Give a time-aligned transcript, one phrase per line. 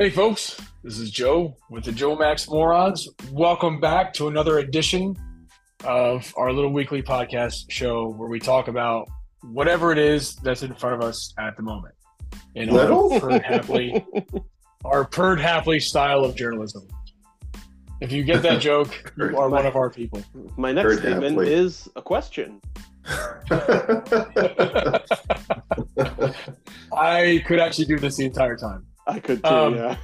[0.00, 3.06] Hey, folks, this is Joe with the Joe Max Morons.
[3.30, 5.14] Welcome back to another edition
[5.84, 9.10] of our little weekly podcast show where we talk about
[9.42, 11.94] whatever it is that's in front of us at the moment
[12.54, 13.12] in Little?
[13.12, 14.02] our Perd Hapley,
[14.86, 16.88] our Perd Hapley style of journalism.
[18.00, 20.24] If you get that joke, you are one of our people.
[20.56, 21.52] My next Heard statement happily.
[21.52, 22.62] is a question.
[26.96, 28.86] I could actually do this the entire time.
[29.06, 29.96] I could too, Um, yeah.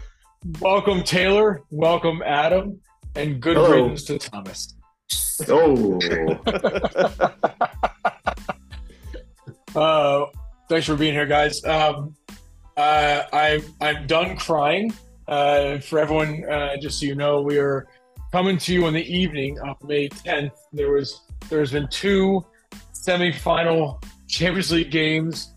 [0.60, 1.62] Welcome, Taylor.
[1.70, 2.80] Welcome, Adam.
[3.14, 3.70] And good Hello.
[3.70, 4.74] riddance to Thomas.
[5.48, 5.98] oh,
[9.74, 10.26] Uh,
[10.70, 11.62] thanks for being here, guys.
[11.64, 12.14] Um,
[12.78, 14.92] uh, I'm I'm done crying.
[15.28, 17.86] Uh, for everyone, uh, just so you know, we are
[18.32, 20.52] coming to you on the evening of May 10th.
[20.72, 22.44] There was there's been two
[22.94, 25.52] semifinal Champions League games,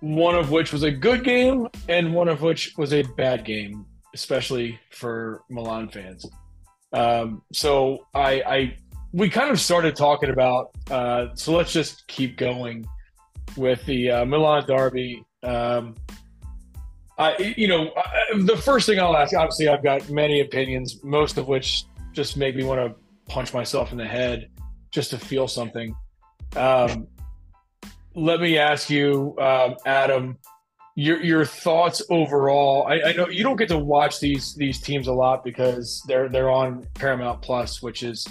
[0.00, 3.86] one of which was a good game, and one of which was a bad game,
[4.14, 6.26] especially for Milan fans.
[6.92, 8.76] Um, so I, I
[9.12, 10.70] we kind of started talking about.
[10.90, 12.86] Uh, so let's just keep going
[13.56, 15.24] with the uh, Milan derby.
[15.42, 15.94] Um,
[17.18, 19.34] I, you know, I, the first thing I'll ask.
[19.34, 22.94] Obviously, I've got many opinions, most of which just make me want to
[23.30, 24.48] punch myself in the head
[24.90, 25.94] just to feel something.
[26.54, 27.06] Um,
[28.16, 30.38] let me ask you, um, Adam,
[30.96, 32.86] your your thoughts overall.
[32.88, 36.28] I, I know you don't get to watch these these teams a lot because they're
[36.28, 38.26] they're on Paramount Plus, which is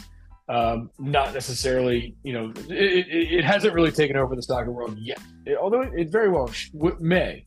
[0.49, 4.95] um, not necessarily, you know, it, it, it hasn't really taken over the soccer world
[4.99, 6.69] yet, It- although it, very well sh-
[6.99, 7.45] may.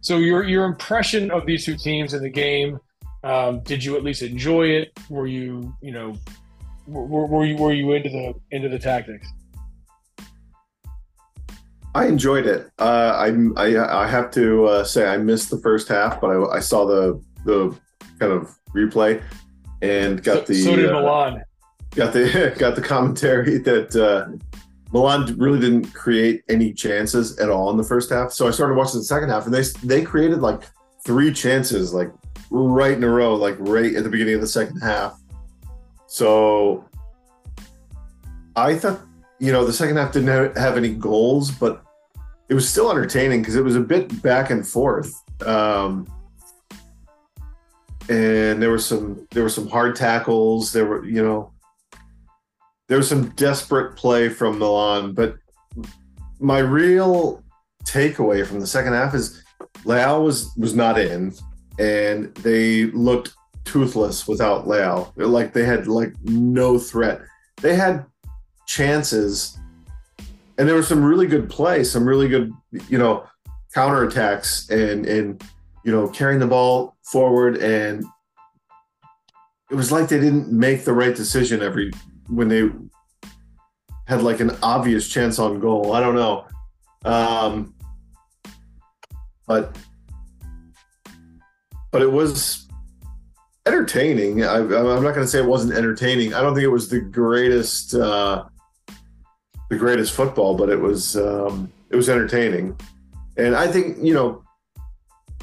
[0.00, 2.78] So your your impression of these two teams in the game,
[3.24, 4.92] um, did you at least enjoy it?
[5.08, 6.14] Were you, you know,
[6.86, 9.26] were, were you were you into the into the tactics?
[11.94, 12.70] I enjoyed it.
[12.78, 16.56] Uh, I, I I have to uh, say I missed the first half, but I,
[16.56, 17.76] I saw the the
[18.18, 19.22] kind of replay
[19.82, 21.42] and got so, the so did uh, Milan.
[21.90, 24.32] got the got the commentary that uh,
[24.92, 28.32] Milan really didn't create any chances at all in the first half.
[28.32, 30.62] So I started watching the second half, and they they created like
[31.04, 32.10] three chances, like
[32.50, 35.18] right in a row, like right at the beginning of the second half.
[36.06, 36.84] So
[38.54, 39.00] I thought,
[39.38, 41.82] you know, the second half didn't have, have any goals, but
[42.48, 45.12] it was still entertaining because it was a bit back and forth.
[45.46, 46.06] Um,
[48.08, 50.72] and there were some there were some hard tackles.
[50.72, 51.52] There were, you know,
[52.88, 55.36] there was some desperate play from Milan, but
[56.40, 57.42] my real
[57.84, 59.42] takeaway from the second half is
[59.84, 61.32] Leao was was not in,
[61.78, 65.12] and they looked toothless without Leao.
[65.16, 67.20] Like they had like no threat.
[67.60, 68.04] They had
[68.66, 69.58] chances,
[70.58, 72.52] and there was some really good play, some really good,
[72.88, 73.24] you know,
[73.74, 75.42] counterattacks, and and
[75.84, 78.04] you know carrying the ball forward, and
[79.70, 81.90] it was like they didn't make the right decision every
[82.28, 82.70] when they
[84.06, 85.94] had like an obvious chance on goal.
[85.94, 86.46] I don't know.
[87.04, 87.74] Um,
[89.46, 89.76] but
[91.90, 92.66] but it was
[93.66, 94.44] entertaining.
[94.44, 96.34] I, I'm not going to say it wasn't entertaining.
[96.34, 98.44] I don't think it was the greatest uh,
[99.72, 102.78] the greatest football, but it was um, it was entertaining.
[103.38, 104.44] And I think you know,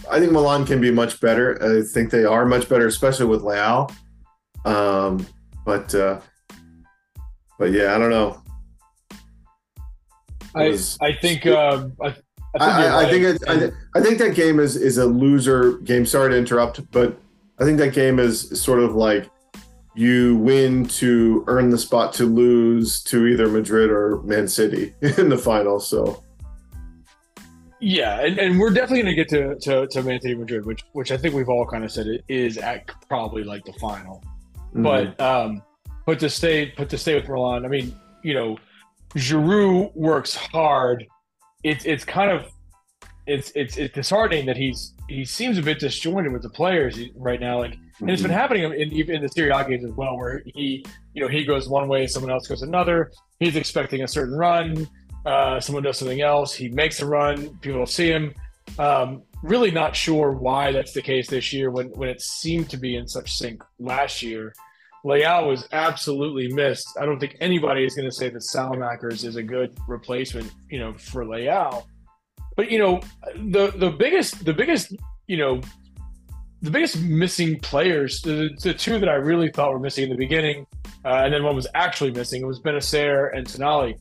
[0.09, 1.57] I think Milan can be much better.
[1.63, 3.91] I think they are much better, especially with Leao.
[4.65, 5.25] Um,
[5.65, 6.21] but uh,
[7.57, 8.39] but yeah, I don't know.
[10.53, 12.23] I was- I think um, I, I think,
[12.59, 16.05] I, I, I think it, I, I think that game is is a loser game.
[16.05, 17.19] Sorry to interrupt, but
[17.59, 19.27] I think that game is sort of like
[19.99, 25.27] you win to earn the spot to lose to either Madrid or Man City in
[25.27, 25.77] the final.
[25.79, 26.23] So
[27.81, 30.85] Yeah, and, and we're definitely going to get to, to to Man City Madrid, which
[30.93, 34.23] which I think we've all kind of said it is at probably like the final.
[34.73, 34.83] mhm.
[34.83, 35.61] But um,
[36.05, 37.93] but to stay but to stay with Milan, I mean,
[38.23, 38.57] you know,
[39.15, 41.05] Giroud works hard.
[41.63, 42.49] It's it's kind of
[43.27, 47.41] it's it's it's disheartening that he's he seems a bit disjointed with the players right
[47.41, 47.59] now.
[47.59, 50.85] Like, and it's been happening in in the Serie A games as well, where he
[51.13, 53.11] you know he goes one way, someone else goes another.
[53.39, 54.87] He's expecting a certain run.
[55.25, 56.53] Uh, someone does something else.
[56.53, 57.57] He makes a run.
[57.59, 58.33] People see him.
[58.77, 62.77] Um, really not sure why that's the case this year when when it seemed to
[62.77, 64.53] be in such sync last year.
[65.05, 66.97] Leao was absolutely missed.
[66.99, 70.77] I don't think anybody is going to say that Saelemaekers is a good replacement, you
[70.77, 71.85] know, for Leao.
[72.57, 72.99] But you know,
[73.35, 74.93] the the biggest the biggest
[75.27, 75.61] you know
[76.61, 80.17] the biggest missing players, the, the two that I really thought were missing in the
[80.17, 80.65] beginning,
[81.05, 82.41] uh, and then one was actually missing.
[82.41, 83.95] It was Bennacer and Tonali.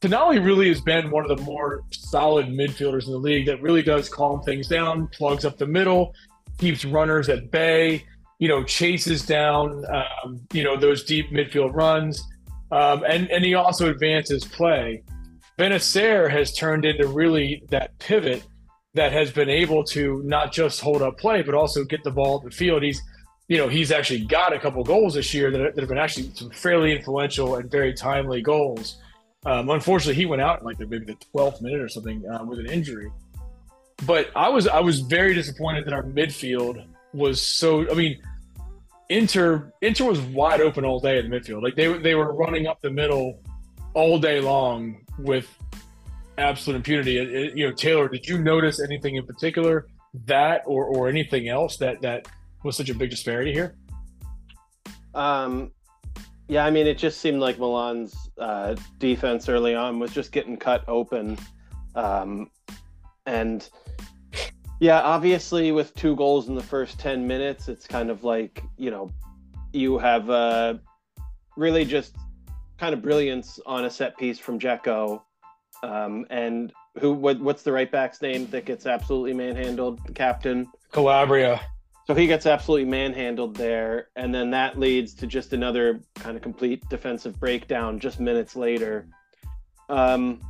[0.00, 3.82] Tonali really has been one of the more solid midfielders in the league that really
[3.82, 6.14] does calm things down, plugs up the middle.
[6.58, 8.04] keeps runners at bay,
[8.38, 12.22] you know, chases down, um, you know, those deep midfield runs,
[12.70, 15.02] um, and and he also advances play.
[15.58, 18.44] Bennacer has turned into really that pivot
[18.94, 22.38] that has been able to not just hold up play, but also get the ball
[22.38, 22.82] at the field.
[22.82, 23.00] He's,
[23.48, 26.30] you know, he's actually got a couple goals this year that, that have been actually
[26.34, 28.98] some fairly influential and very timely goals.
[29.46, 32.58] Um, unfortunately, he went out like the, maybe the 12th minute or something uh, with
[32.58, 33.10] an injury.
[34.06, 37.90] But I was I was very disappointed that our midfield was so.
[37.90, 38.22] I mean,
[39.10, 41.62] Inter Inter was wide open all day in the midfield.
[41.62, 43.40] Like they they were running up the middle
[43.92, 45.54] all day long with
[46.40, 47.18] absolute impunity.
[47.18, 49.86] It, it, you know, Taylor, did you notice anything in particular
[50.26, 52.26] that or or anything else that that
[52.64, 53.76] was such a big disparity here?
[55.14, 55.72] Um,
[56.48, 60.56] yeah, I mean, it just seemed like Milan's uh, defense early on was just getting
[60.56, 61.38] cut open,
[61.94, 62.50] um,
[63.26, 63.68] and
[64.80, 68.90] yeah, obviously with two goals in the first ten minutes, it's kind of like you
[68.90, 69.10] know,
[69.72, 70.74] you have uh,
[71.56, 72.16] really just
[72.78, 75.20] kind of brilliance on a set piece from Dzeko,
[75.82, 80.00] um, and who what, what's the right back's name that gets absolutely manhandled?
[80.14, 81.60] Captain Calabria.
[82.06, 86.42] So he gets absolutely manhandled there, and then that leads to just another kind of
[86.42, 89.06] complete defensive breakdown just minutes later.
[89.88, 90.40] Um,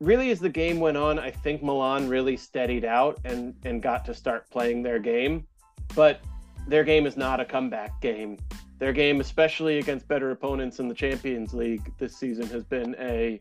[0.00, 4.04] really, as the game went on, I think Milan really steadied out and and got
[4.06, 5.46] to start playing their game,
[5.94, 6.20] but
[6.66, 8.36] their game is not a comeback game.
[8.80, 13.40] Their game, especially against better opponents in the Champions League this season, has been a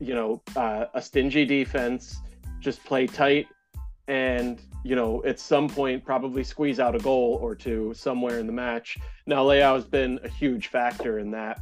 [0.00, 2.20] you know uh, a stingy defense,
[2.60, 3.48] just play tight,
[4.08, 8.46] and you know, at some point probably squeeze out a goal or two somewhere in
[8.46, 8.98] the match.
[9.26, 11.58] Now Leao has been a huge factor in that.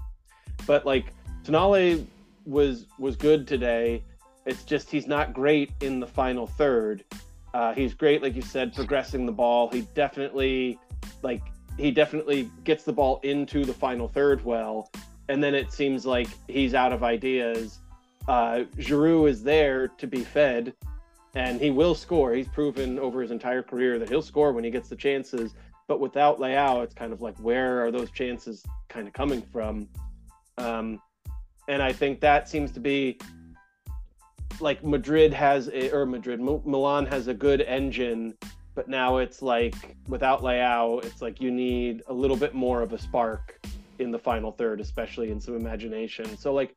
[0.67, 1.07] But like
[1.45, 2.05] Tonali
[2.45, 4.03] was was good today.
[4.45, 7.05] It's just he's not great in the final third.
[7.55, 9.71] Uh, he's great, like you said, progressing the ball.
[9.71, 10.79] He definitely
[11.23, 11.43] like
[11.79, 14.91] he definitely gets the ball into the final third well,
[15.29, 17.79] and then it seems like he's out of ideas.
[18.29, 20.75] Uh, Giroud is there to be fed,
[21.35, 22.33] and he will score.
[22.33, 25.55] He's proven over his entire career that he'll score when he gets the chances.
[25.89, 29.89] But without Leao, it's kind of like where are those chances kind of coming from?
[30.59, 31.01] Um,
[31.69, 33.19] and I think that seems to be
[34.61, 38.35] like Madrid has a, or Madrid Milan has a good engine,
[38.75, 42.93] but now it's like without Leao, it's like you need a little bit more of
[42.93, 43.59] a spark
[43.99, 46.37] in the final third, especially in some imagination.
[46.37, 46.77] So like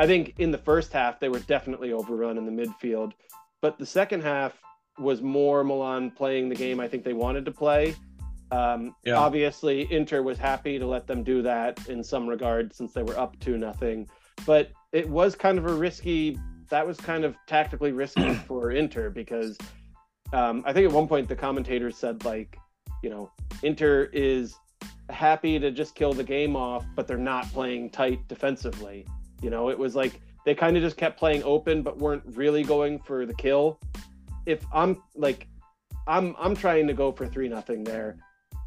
[0.00, 3.12] I think in the first half they were definitely overrun in the midfield.
[3.60, 4.58] But the second half
[4.98, 7.94] was more Milan playing the game I think they wanted to play.
[8.50, 9.16] Um, yeah.
[9.16, 13.18] Obviously, Inter was happy to let them do that in some regard since they were
[13.18, 14.08] up to nothing.
[14.46, 16.38] But it was kind of a risky.
[16.70, 19.58] That was kind of tactically risky for Inter because
[20.32, 22.56] um, I think at one point the commentators said like,
[23.02, 23.30] you know,
[23.62, 24.56] Inter is
[25.10, 29.06] happy to just kill the game off, but they're not playing tight defensively.
[29.42, 32.62] You know, it was like they kind of just kept playing open but weren't really
[32.62, 33.78] going for the kill.
[34.46, 35.46] If I'm like
[36.06, 38.16] I'm I'm trying to go for 3 nothing there,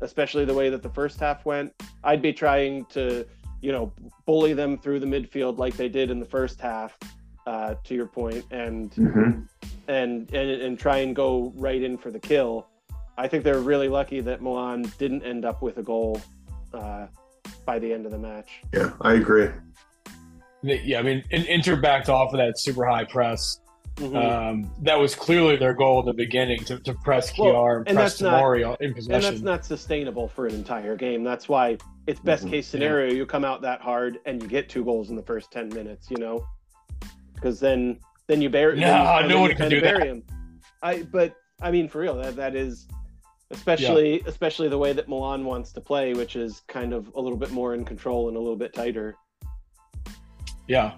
[0.02, 1.74] especially the way that the first half went.
[2.04, 3.26] I'd be trying to,
[3.62, 3.92] you know,
[4.26, 6.98] bully them through the midfield like they did in the first half.
[7.46, 9.42] Uh, to your point, and, mm-hmm.
[9.90, 12.70] and and and try and go right in for the kill.
[13.18, 16.22] I think they're really lucky that Milan didn't end up with a goal
[16.74, 17.08] uh,
[17.66, 18.62] by the end of the match.
[18.72, 19.50] Yeah, I agree
[20.64, 23.60] yeah, I mean, Inter backed off of that super high press.
[23.98, 24.16] Mm-hmm.
[24.16, 27.90] Um, that was clearly their goal at the beginning to, to press Kjær well, and,
[27.90, 29.14] and press Tomori in possession.
[29.14, 31.24] And that's not sustainable for an entire game.
[31.24, 31.78] That's why
[32.08, 32.54] it's best mm-hmm.
[32.54, 33.12] case scenario.
[33.12, 33.18] Yeah.
[33.18, 36.10] You come out that hard and you get two goals in the first ten minutes.
[36.10, 36.48] You know,
[37.36, 38.80] because then then you bury.
[38.80, 40.02] Yeah, no one can do that.
[40.02, 40.24] Him.
[40.82, 42.88] I but I mean for real that that is
[43.52, 44.24] especially yeah.
[44.26, 47.52] especially the way that Milan wants to play, which is kind of a little bit
[47.52, 49.16] more in control and a little bit tighter.
[50.68, 50.94] Yeah.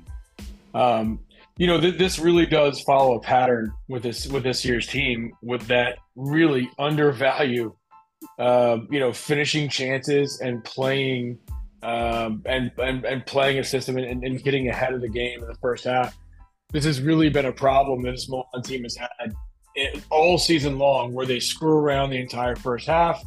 [0.73, 1.19] Um,
[1.57, 5.31] you know, th- this really does follow a pattern with this with this year's team
[5.41, 7.73] with that really undervalue,
[8.39, 11.39] um, you know, finishing chances and playing
[11.81, 15.47] um, and, and and playing a system and, and getting ahead of the game in
[15.47, 16.17] the first half.
[16.71, 19.33] This has really been a problem that this Milan team has had
[20.09, 23.23] all season long, where they screw around the entire first half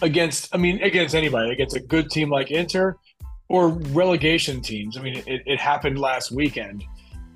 [0.00, 0.52] against.
[0.52, 2.96] I mean, against anybody, against a good team like Inter
[3.52, 4.96] or relegation teams.
[4.96, 6.84] I mean, it, it happened last weekend,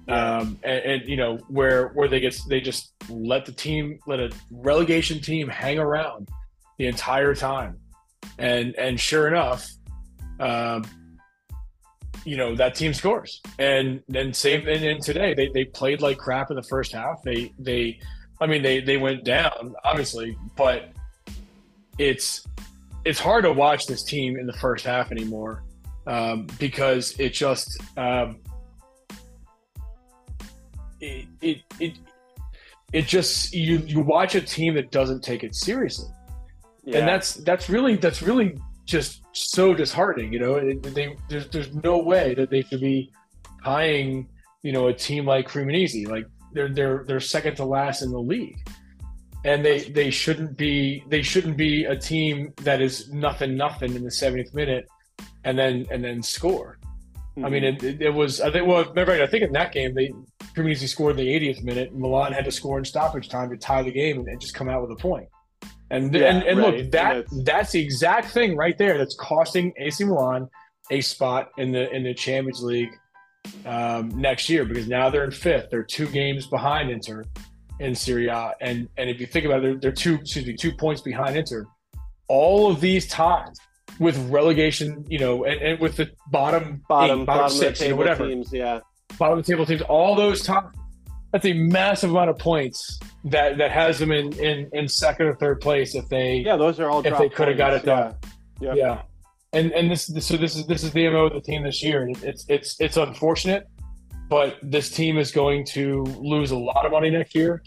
[0.09, 4.19] um, and, and, you know where where they get they just let the team let
[4.19, 6.31] a relegation team hang around
[6.79, 7.79] the entire time,
[8.39, 9.69] and and sure enough,
[10.41, 10.85] um,
[12.25, 15.35] you know that team scores, and then same and, and today.
[15.35, 17.23] They they played like crap in the first half.
[17.25, 18.01] They they
[18.41, 20.89] I mean, they they went down obviously, but
[21.99, 22.47] it's
[23.05, 25.63] it's hard to watch this team in the first half anymore
[26.07, 28.39] um, because it just um,
[31.01, 31.93] it, it it
[32.93, 36.09] it just you you watch a team that doesn't take it seriously,
[36.85, 36.99] Yeah.
[36.99, 40.33] and that's that's really that's really just so disheartening.
[40.33, 43.11] You know, It- they there's there's no way that they should be
[43.65, 44.29] tying
[44.63, 46.09] you know a team like Cremonese.
[46.09, 48.57] Like they're they're they're second to last in the league,
[49.45, 54.03] and they they shouldn't be they shouldn't be a team that is nothing nothing in
[54.05, 54.87] the 70th minute,
[55.47, 56.79] and then and then score.
[57.45, 58.41] I mean, it, it, it was.
[58.41, 58.67] I think.
[58.67, 60.11] Well, remember, I think in that game, they
[60.55, 61.91] Cremonese scored in the 80th minute.
[61.93, 64.55] and Milan had to score in stoppage time to tie the game and, and just
[64.55, 65.29] come out with a point.
[65.91, 66.79] And Yeah, and, and right.
[66.79, 70.49] look, that And that's the exact thing right there that's costing AC Milan
[70.91, 72.91] a spot in the in the Champions League
[73.67, 75.69] um, next year because now they're in fifth.
[75.71, 77.25] They're two games behind Inter
[77.81, 80.57] in Serie A, and and if you think about it, they're, they're two excuse me
[80.57, 81.67] two points behind Inter.
[82.29, 83.57] All of these ties
[83.99, 87.91] with relegation, you know, and, and with the bottom bottom, eight, bottom, of six, you
[87.91, 88.53] know, whatever teams.
[88.53, 88.81] Yeah.
[89.19, 90.75] bottom of the table teams, all those top.
[91.33, 95.35] That's a massive amount of points that that has them in in, in second or
[95.37, 97.05] third place if they Yeah, those are all.
[97.07, 98.15] If they coulda got it done.
[98.61, 98.75] Yeah.
[98.75, 99.03] yeah.
[99.53, 102.09] And and this so this is this is the mo of the team this year.
[102.23, 103.67] It's it's it's unfortunate,
[104.29, 107.63] but this team is going to lose a lot of money next year,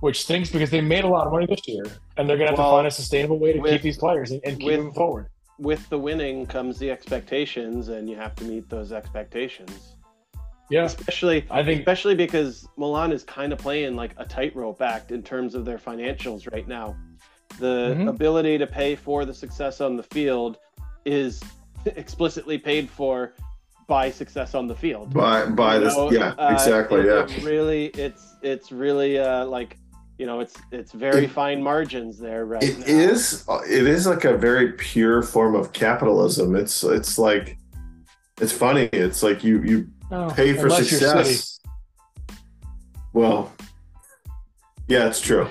[0.00, 1.84] which stinks because they made a lot of money this year,
[2.16, 3.98] and they're going to have Well, to find a sustainable way to with- keep these
[3.98, 5.28] players and, and keep with- them forward.
[5.58, 9.94] With the winning comes the expectations, and you have to meet those expectations.
[10.70, 15.12] Yeah, Especially, I think especially because Milan is kind of playing like a tightrope act
[15.12, 16.96] in terms of their financials right now.
[17.58, 18.08] The Mhm.
[18.08, 20.58] ability to pay for the success on the field
[21.04, 21.40] is
[21.84, 23.34] explicitly paid for
[23.86, 25.12] by success on the field.
[25.12, 29.44] by by this know, yeah uh, exactly it- yeah it really it's it's really uh
[29.44, 29.76] like
[30.24, 32.86] you know it's it's very fine margins there right It now.
[32.86, 33.44] is.
[33.68, 36.56] It is like a very pure form of capitalism.
[36.56, 37.58] It's it's like
[38.40, 38.84] it's funny.
[38.90, 41.34] It's like you you oh, pay for unless you're City.
[41.34, 41.60] success.
[43.12, 43.52] Well,
[44.88, 45.46] yeah, it's true.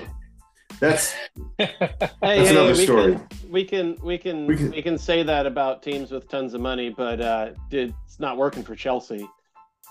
[0.80, 1.12] That's
[1.58, 3.12] hey, that's hey, another we story.
[3.14, 6.52] Can, we can we can We we can- can, say that about teams with tons
[6.52, 9.24] of money, but uh, did, it's not working for Chelsea.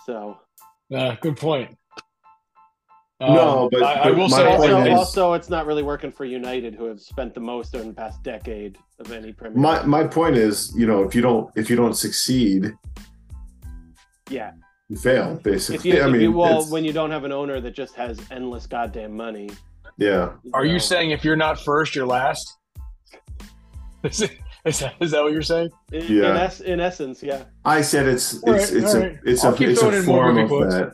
[0.05, 0.37] So
[0.93, 1.77] Uh, good point.
[3.27, 6.11] No, Um, but- I, I but will say also, is- also it's not really working
[6.11, 9.57] for United, who have spent the most in the past decade of any Premier.
[9.57, 9.87] my League.
[9.87, 12.73] my point is, you know, if you don't if you don't succeed,
[14.29, 14.51] yeah.
[14.89, 15.75] you fail basically.
[15.91, 17.95] If you, I if mean, you well, when you don't have an owner that just
[17.95, 19.49] has endless goddamn money.
[19.97, 22.57] yeah, Are you saying if you're not first, you're last?
[24.03, 24.31] Is, it,
[24.65, 25.69] is, that, is that what you're saying?
[25.93, 26.31] In, Yeah.
[26.31, 27.43] in, es- in essence, yeah.
[27.63, 29.19] I said it's it's All right, it's all a right.
[29.25, 30.73] it's I'll a it's a form of quotes.
[30.75, 30.93] that.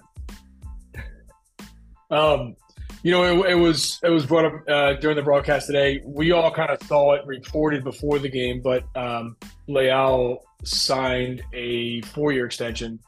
[2.12, 2.56] Um,
[3.04, 6.02] you know, it, it was it was brought up uh, during the broadcast today.
[6.06, 9.38] We all kind of saw it reported before the game, but um,
[9.70, 13.00] Leao signed a four-year extension,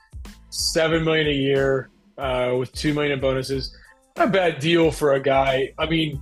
[0.50, 3.76] seven million a year uh, with two million in bonuses.
[4.18, 5.74] Not a bad deal for a guy.
[5.78, 6.22] I mean,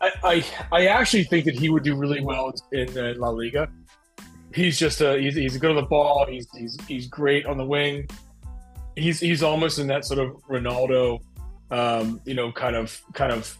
[0.00, 3.68] I I, I actually think that he would do really well in uh, La Liga.
[4.52, 6.26] He's just a he's, he's good on the ball.
[6.28, 8.08] He's he's he's great on the wing.
[8.96, 11.20] He's he's almost in that sort of Ronaldo
[11.70, 13.56] um, you know, kind of kind of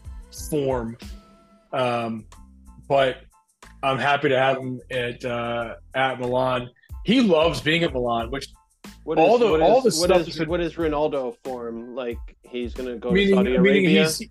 [0.50, 0.96] form.
[1.72, 2.26] Um,
[2.88, 3.18] but
[3.82, 6.68] I'm happy to have him at uh, at Milan.
[7.04, 8.46] He loves being at Milan, which
[9.04, 11.36] What All is- the- what all is- the what stuff is- that's- what is Ronaldo
[11.44, 11.94] form?
[11.94, 14.04] Like he's gonna go to meaning, Saudi Arabia.
[14.08, 14.28] he's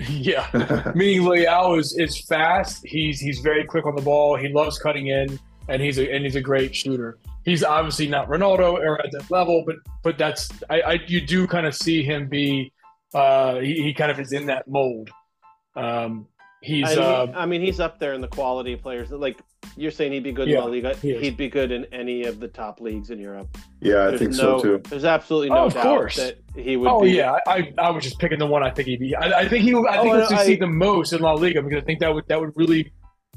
[0.08, 2.80] yeah, meaning Leao is is fast.
[2.86, 4.36] He's he's very quick on the ball.
[4.36, 5.38] He loves cutting in,
[5.70, 7.18] and he's a and he's a great shooter.
[7.44, 11.46] He's obviously not Ronaldo or at that level, but but that's I, I you do
[11.46, 12.72] kind of see him be
[13.14, 15.10] uh he, he kind of is in that mold.
[15.76, 16.26] Um,
[16.62, 19.10] he's I, mean, uh, I mean, he's up there in the quality of players.
[19.10, 19.38] Like
[19.76, 20.94] you're saying, he'd be good Yeah, in La Liga.
[20.96, 21.22] he is.
[21.22, 23.56] He'd be good in any of the top leagues in Europe.
[23.80, 24.82] yeah, I think no, so too.
[24.88, 26.16] There's absolutely Oh, no of doubt course.
[26.16, 26.88] that he would.
[26.88, 29.14] Oh be, yeah, I, I I was just picking the one I think he'd be.
[29.14, 31.62] I, I think he I think Oh, he'll succeed I- the most in La Liga
[31.62, 32.92] because I think that would that would really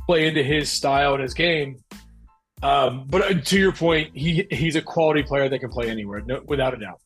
[0.07, 1.77] play into his style and his game.
[2.63, 6.21] Um, but uh, to your point, he he's a quality player that can play anywhere,
[6.21, 6.99] no, without a doubt.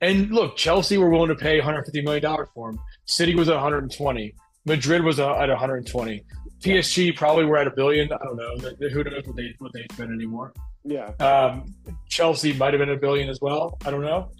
[0.00, 2.78] And look, Chelsea were willing to pay 150 million dollars for him.
[3.06, 4.34] City was at 120.
[4.64, 6.24] Madrid was uh, at 120.
[6.62, 8.10] PSG probably were at a billion.
[8.12, 8.88] I don't know.
[8.88, 10.52] Who knows what they what they spend anymore.
[10.84, 11.08] yeah.
[11.20, 11.74] Um,
[12.08, 13.78] Chelsea might have been a billion as well.
[13.84, 14.30] I don't know.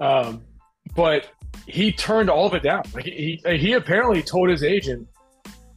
[0.00, 0.42] Um,
[0.96, 1.28] but
[1.66, 2.82] he turned all of it down.
[2.94, 5.06] Like he, he, he apparently told his agent,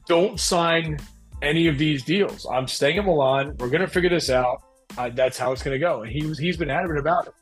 [0.07, 0.97] "Don't sign
[1.41, 2.45] any of these deals.
[2.51, 3.55] I'm staying in Milan.
[3.59, 4.61] We're gonna figure this out.
[4.97, 7.33] Uh, that's how it's gonna go." And he was he's been adamant about it.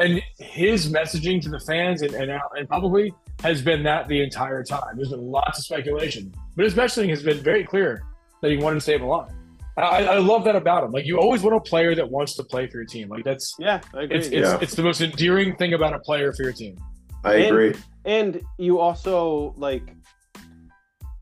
[0.00, 4.22] And his messaging to the fans and and, out- and probably has been that the
[4.22, 4.96] entire time.
[4.96, 8.02] There's been lots of speculation, but his messaging has been very clear
[8.42, 9.34] that he wanted to stay at Milan.
[9.76, 10.90] I, I love that about him.
[10.90, 13.08] Like you always want a player that wants to play for your team.
[13.08, 14.16] Like that's Yeah, I agree.
[14.18, 14.58] it's it's, Yeah.
[14.60, 16.76] it's the most endearing thing about a player for your team.
[17.24, 17.74] I And- agree.
[18.04, 19.94] And you also like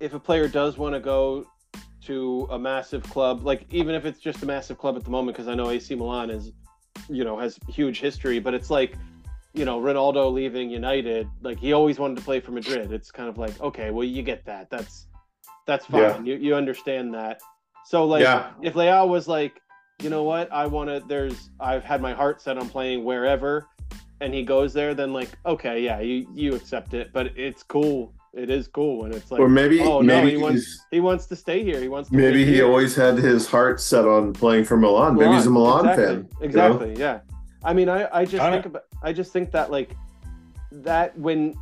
[0.01, 1.47] if a player does want to go
[2.07, 5.37] to a massive club, like even if it's just a massive club at the moment,
[5.37, 6.53] because I know AC Milan is,
[7.09, 8.95] you know, has huge history, but it's like,
[9.55, 12.93] you know, Ronaldo leaving United, like he always wanted to play for Madrid.
[12.93, 14.71] It's kind of like, okay, well, you get that.
[14.71, 15.07] That's
[15.67, 16.25] that's fine.
[16.27, 16.35] Yeah.
[16.35, 17.41] You you understand that.
[17.85, 18.51] So like, Yeah.
[18.63, 19.61] if Leao was like,
[20.03, 21.03] you know what, I want to.
[21.07, 23.67] There's I've had my heart set on playing wherever,
[24.21, 28.13] and he goes there, then like, okay, yeah, you you accept it, but it's cool.
[28.37, 31.25] It is cool when it's like, or maybe oh, no, maybe he wants- he wants
[31.27, 31.81] to stay here.
[31.81, 32.67] He wants to maybe he here.
[32.67, 35.17] always had his heart set on playing for Milan.
[35.17, 36.05] Maybe he's a Milan exactly.
[36.05, 36.15] fan.
[36.15, 36.45] you know?
[36.45, 36.95] Exactly.
[36.99, 37.21] Yeah.
[37.65, 39.97] I mean, I, I just I think about I just think that like
[40.71, 41.55] that when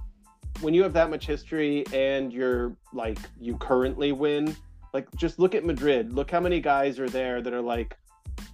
[0.61, 4.57] when you have that much history and you're like you currently win,
[4.93, 6.13] like just look at Madrid.
[6.13, 7.97] Look how many guys are there that are like,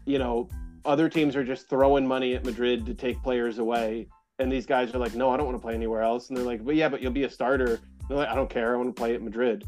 [0.05, 0.49] you know,
[0.85, 4.09] other teams are just throwing money at Madrid to take players away.
[4.39, 6.29] And these guys are like, no, I don't want to play anywhere else.
[6.29, 7.81] And they're like, but yeah, but you'll be a starter.
[8.17, 8.75] Like, I don't care.
[8.75, 9.65] I want to play at Madrid.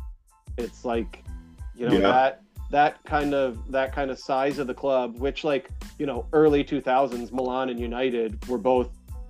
[0.59, 1.25] It's like,
[1.75, 2.01] you know, Yeah.
[2.01, 2.39] that
[2.71, 6.65] that kind of that kind of size of the club, which like you know, early
[6.65, 8.89] 2000s, Milan and United were both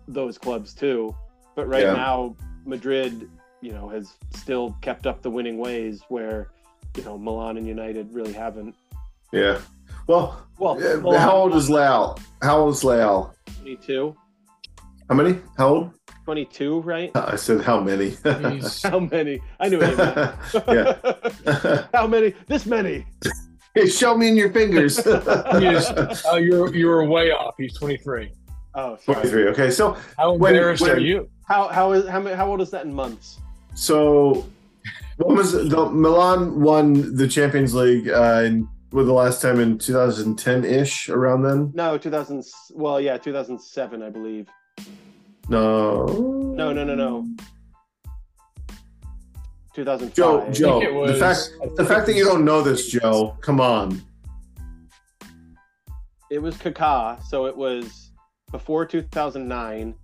[0.08, 1.14] those clubs too.
[1.56, 1.92] But right Yeah.
[1.94, 3.28] now, Madrid,
[3.60, 6.50] you know, has still kept up the winning ways where,
[6.96, 8.74] you know, Milan and United really haven't.
[9.32, 9.58] Yeah.
[10.06, 12.18] Well, Well, Milan, how old is Leao?
[12.42, 13.32] How old is Leao?
[13.60, 14.16] 22?
[15.08, 15.38] How many?
[15.58, 15.90] How old?
[16.24, 17.10] 22, right?
[17.16, 18.16] I said how many.
[18.82, 19.40] How many?
[19.60, 20.34] I knew what you meant.
[20.68, 21.86] yeah.
[21.94, 22.34] How many?
[22.46, 23.04] This many.
[23.74, 25.02] hey, show me in your fingers.
[25.04, 27.54] he uh, you're you're way off.
[27.58, 28.30] He's 23.
[28.74, 29.20] Oh, sorry.
[29.20, 29.48] 23.
[29.48, 31.28] Okay, so How When- embarrassed are you?
[31.44, 33.38] How how is how how old is that in months?
[33.74, 34.46] so
[35.16, 39.78] when was the Milan won the Champions League uh, in with the last time in
[39.78, 41.70] 2010 ish around then?
[41.74, 42.44] No, 2000.
[42.74, 44.48] Well, yeah, 2007, I believe.
[45.48, 46.06] No.
[46.56, 47.26] No, no, no, no.
[49.74, 50.14] 2005.
[50.14, 54.02] Joe, Joe, it the fact the fact that you don't know this, Joe, come on.
[56.30, 58.10] It was Kaká, so it was
[58.50, 59.94] before 2009.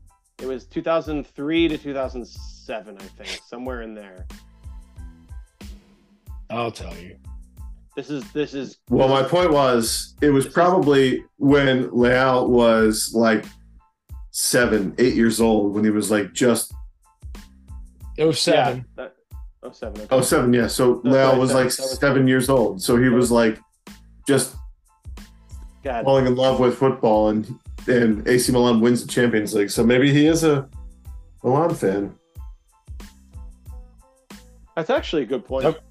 [0.40, 4.26] It was 2003 to 2007, I think, somewhere in there.
[6.50, 7.16] I'll tell you.
[7.96, 13.44] This is this is Well, my point was, it was probably when Leao was like
[14.38, 16.72] seven, eight years old, when he was like just
[18.16, 18.78] It was seven.
[18.96, 19.14] Yeah, that,
[19.64, 20.00] oh, seven.
[20.02, 20.08] Okay.
[20.14, 20.68] oh seven, yeah.
[20.68, 23.58] So That's Leao was seven, like that was- seven years old, so he was like
[24.28, 24.54] just
[25.82, 26.04] God.
[26.04, 29.70] falling in love with football, and and AC Milan wins the Champions League.
[29.70, 30.68] So maybe he is a
[31.42, 32.14] Milan fan.
[34.76, 35.64] That's actually a good point.
[35.64, 35.84] Yep.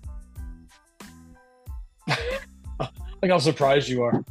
[3.19, 4.23] Like how surprised you are.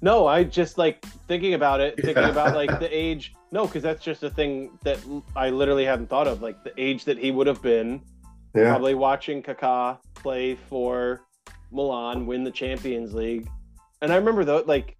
[0.00, 2.30] No, I just like thinking about it, thinking Yeah.
[2.30, 3.34] about like the age.
[3.50, 4.98] No, because that's just a thing that
[5.34, 6.42] I literally hadn't thought of.
[6.42, 8.02] Like the age that he would have been,
[8.54, 11.22] Yeah, probably watching Kaká play for
[11.72, 13.48] Milan, win the Champions League.
[14.02, 14.96] And I remember though, like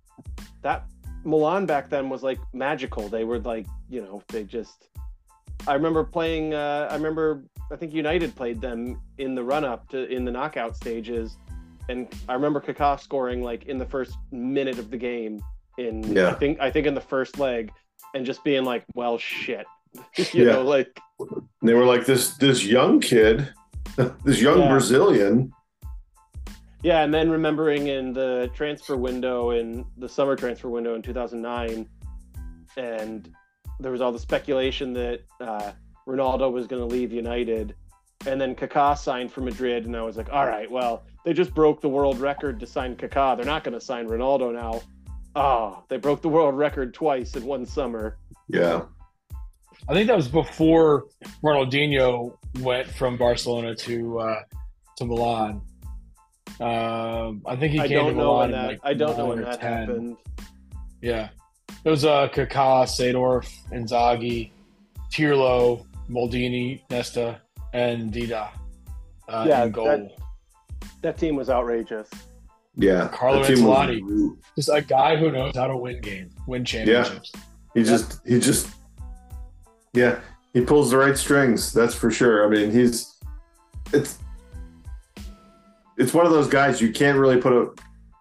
[0.62, 0.86] that
[1.24, 3.08] Milan back then was like magical.
[3.08, 4.88] They were like, you know, they just.
[5.66, 6.54] I remember playing.
[6.54, 7.44] Uh, I remember.
[7.70, 11.36] I think United played them in the run up to in the knockout stages,
[11.88, 15.42] and I remember Kaká scoring like in the first minute of the game.
[15.78, 16.30] In Yeah.
[16.30, 17.70] I think I think in the first leg,
[18.14, 19.66] and just being like, well, shit.
[20.16, 20.52] you Yeah.
[20.54, 20.98] know, like
[21.62, 23.48] they were like this this young kid,
[24.24, 24.68] this young Yeah.
[24.70, 25.52] Brazilian.
[26.82, 31.88] Yeah, and then remembering in the transfer window in the summer transfer window in 2009,
[32.76, 33.34] and
[33.80, 35.72] there was all the speculation that uh,
[36.06, 37.74] Ronaldo was going to leave United,
[38.26, 41.54] and then Kaká signed for Madrid, and I was like, all right, well, they just
[41.54, 43.36] broke the world record to sign Kaká.
[43.36, 44.82] They're not going to sign Ronaldo now.
[45.36, 48.18] Oh, they broke the world record twice in one summer.
[48.48, 48.82] Yeah,
[49.88, 51.06] I think that was before
[51.44, 54.42] Ronaldinho went from Barcelona to uh,
[54.96, 55.62] to Milan.
[56.60, 58.68] Um, I think he I came don't to Milan when in, that.
[58.68, 59.72] like I don't know when that 10.
[59.72, 60.16] happened.
[61.00, 61.28] Yeah,
[61.84, 64.50] it was uh, Kaká, Seedorf, Inzaghi,
[65.12, 67.40] Pirlo, Maldini, Nesta,
[67.72, 68.48] and Dida.
[69.28, 69.86] Uh, Yeah, in goal.
[69.86, 70.10] that-
[71.02, 72.08] That team was outrageous.
[72.76, 73.08] yeah.
[73.12, 74.36] Carlo The was- Ancelotti.
[74.56, 77.30] Just a guy who knows how to win games, win championships.
[77.34, 77.40] Yeah.
[77.74, 78.68] He just he just
[79.94, 80.18] yeah,
[80.54, 82.44] he pulls the right strings, that's for sure.
[82.46, 83.14] I mean, he's
[83.92, 84.18] it's
[85.96, 87.70] it's one of those guys you can't really put a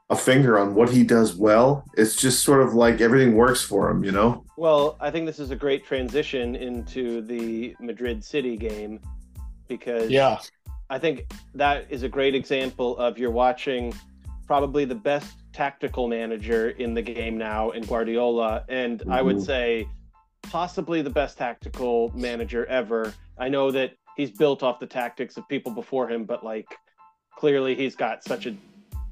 [0.10, 1.84] a finger on what he does well.
[1.98, 4.46] It's just sort of like everything works for him, you know?
[4.56, 9.02] Well, I think this is a great transition into the Madrid City game
[9.68, 10.40] because Yeah.
[10.90, 11.26] I think
[11.56, 13.94] that is a great example of you're watching
[14.46, 19.46] probably the best tactical manager in the game now in Guardiola, and I would Mhm.
[19.46, 19.88] say
[20.44, 23.14] possibly the best tactical manager ever.
[23.38, 26.68] I know that he's built off the tactics of people before him, but like
[27.36, 28.56] clearly he's got such a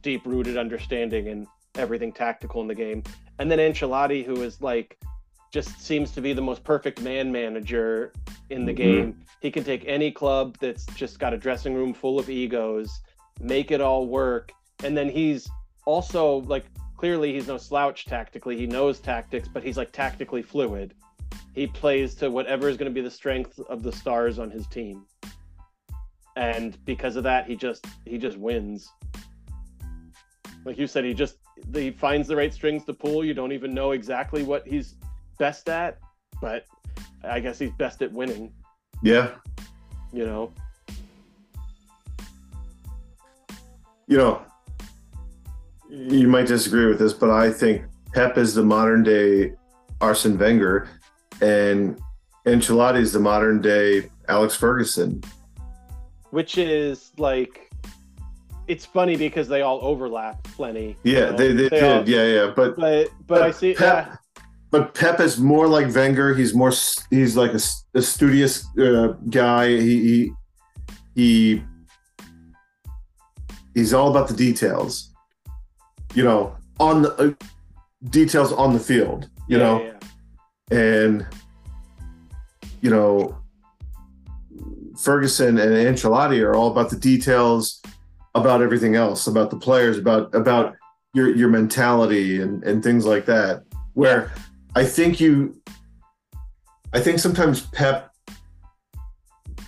[0.02, 3.04] deep rooted understanding in everything tactical in the game.
[3.38, 4.98] And then Ancelotti, who is like
[5.56, 8.12] just seems to be the most perfect man manager
[8.50, 8.76] in the Mhm.
[8.76, 9.26] game.
[9.40, 13.00] He can take any club that's just got a dressing room full of egos,
[13.40, 14.52] make it all work,
[14.84, 15.50] and then he's
[15.86, 16.66] also like
[16.98, 18.58] clearly he's no slouch tactically.
[18.58, 20.94] He knows tactics, but he's like tactically fluid.
[21.54, 24.68] He plays to whatever is going to be the strength of the stars on his
[24.68, 25.06] team.
[26.36, 28.92] And because of that, he just he just wins.
[30.66, 31.38] Like you said, he just
[31.74, 33.24] he finds the right strings to pull.
[33.24, 34.96] You don't even know exactly what he's
[35.38, 35.98] best at,
[36.42, 36.66] but
[37.24, 38.52] I guess he's best at winning,
[39.04, 39.32] Yeah.
[40.14, 40.52] you know.
[44.08, 44.42] You know,
[45.90, 49.54] you might disagree with this, but I think Pep is the modern day
[50.00, 50.88] Arsene Wenger
[51.42, 52.00] and
[52.46, 55.24] Ancelotti is the modern day Alex Ferguson.
[56.30, 57.72] Which is like
[58.68, 60.96] it's funny because they all overlap plenty.
[61.04, 61.38] you Yeah, know?
[61.38, 62.08] they, they, all- did.
[62.08, 62.54] Yeah, yeah.
[62.56, 64.16] But But but I see Pep, yeah,
[64.72, 66.34] but Pep is more like Wenger.
[66.34, 66.74] He's more.
[67.10, 69.68] He's like a studious uh, guy.
[69.70, 70.32] He, he
[71.16, 71.64] he
[73.74, 75.12] he's all about the details.
[76.14, 77.46] You know, on the uh,
[78.10, 79.30] details on the field.
[79.48, 79.94] You yeah, know, yeah,
[80.72, 80.78] yeah.
[80.78, 81.28] and
[82.82, 83.38] you know,
[84.98, 87.82] Ferguson and Ancelotti are all about the details
[88.34, 90.76] about everything else, about the players, about about
[91.14, 93.64] your your mentality and and things like that.
[93.94, 94.32] Where
[94.76, 95.62] I think you,
[96.94, 98.12] I think sometimes Pep,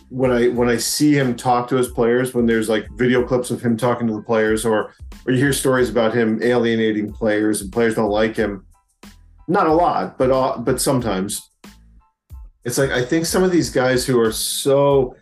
[0.10, 3.50] when I when I see him talk to his players, when there's like video clips
[3.52, 4.94] of him talking to the players, or
[5.26, 8.66] or you hear stories about him alienating players and players don't like him.
[9.48, 11.50] Not a lot, but uh, but sometimes
[12.66, 15.16] it's like I think some of these guys who are so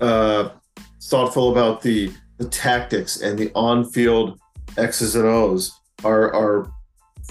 [0.00, 0.50] uh,
[1.02, 4.40] thoughtful about the the tactics and the on-field
[4.76, 6.72] X's and O's are are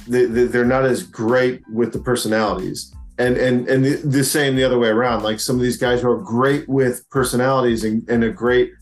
[0.08, 2.94] they, they- they're not as great with the personalities.
[3.20, 5.24] And and and the, the same the other way around.
[5.24, 8.74] Like some of these guys who are great with personalities and, and a great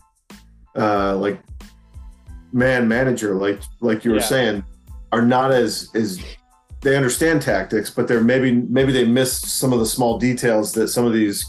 [0.76, 1.40] uh, like
[2.52, 4.24] man manager, like like you were Yeah.
[4.24, 4.64] saying,
[5.10, 6.20] are not as as
[6.82, 10.88] they understand tactics, but they're maybe maybe they missed some of the small details that
[10.88, 11.42] some of these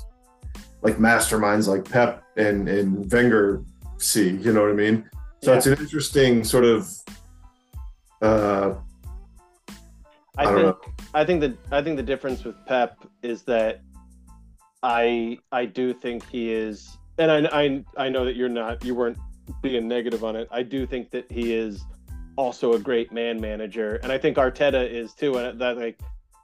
[0.82, 3.64] like masterminds like Pep and and Wenger
[3.98, 4.30] see.
[4.30, 5.10] You know what I mean?
[5.44, 5.58] So Yeah.
[5.58, 6.88] it's an interesting sort of.
[8.22, 8.76] Uh,
[10.38, 10.80] I, I think know.
[11.14, 13.82] I think the I think the difference with Pep is that
[14.84, 18.96] I I do think he is, and I I I know that you're not you
[18.96, 19.18] weren't
[19.62, 20.48] being negative on it.
[20.52, 21.84] I do think that he is
[22.36, 26.00] also a great man manager, and I think Arteta is too, and that like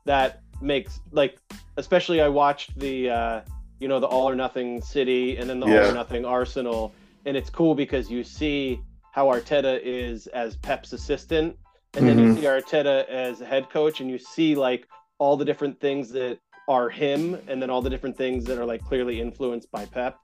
[0.06, 1.38] that makes like
[1.78, 3.42] especially I watched the uh,
[3.80, 6.94] you know the All or Nothing City and then the All or Nothing Arsenal,
[7.26, 8.80] and it's cool because you see
[9.12, 11.56] how Arteta is as Pep's assistant,
[11.96, 12.36] and then you Mhm.
[12.36, 14.88] see Arteta as a head coach, and you see like
[15.20, 18.66] all the different things that are him, and then all the different things that are
[18.66, 20.18] like clearly influenced by Pep.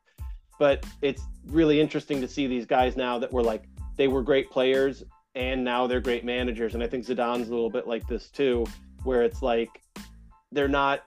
[0.57, 3.63] But it's really interesting to see these guys now that were like
[3.97, 5.03] they were great players
[5.35, 8.65] and now they're great managers, and I think Zidane's a little bit like this too,
[9.03, 9.81] where it's like
[10.51, 11.03] they're not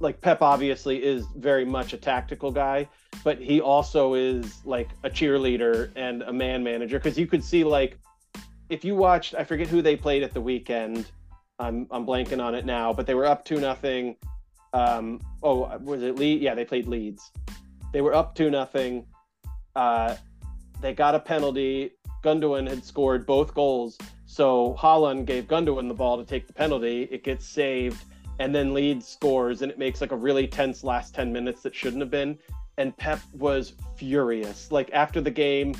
[0.00, 2.86] like Pep obviously is very much a tactical guy,
[3.22, 7.64] but he also is like a cheerleader and a man manager because you could see
[7.64, 7.98] like
[8.74, 11.06] if you watched I forget who they played at the weekend.
[11.60, 14.16] I'm I'm blanking on it now, but they were up two nothing.
[14.72, 16.42] Um, oh, was it Leeds?
[16.42, 17.30] Yeah, they played Leeds.
[17.92, 19.06] They were up two nothing.
[19.76, 20.16] Uh,
[20.80, 21.92] they got a penalty.
[22.24, 27.02] Gundogan had scored both goals, so Haaland gave Gundogan the ball to take the penalty.
[27.12, 28.04] It gets saved,
[28.40, 31.74] and then Leeds scores, and it makes like a really tense last ten minutes that
[31.74, 32.36] shouldn't have been.
[32.76, 34.72] And Pep was furious.
[34.72, 35.76] Like after the game,